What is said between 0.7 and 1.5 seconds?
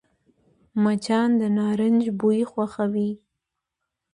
مچان د